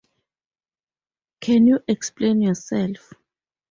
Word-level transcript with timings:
Can 1.41 1.67
you 1.67 1.81
explain 1.87 2.41
yourself? 2.41 3.13